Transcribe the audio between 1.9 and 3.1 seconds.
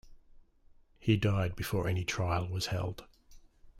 trial was held.